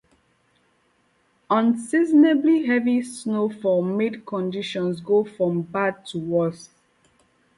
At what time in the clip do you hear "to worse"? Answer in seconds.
6.07-6.71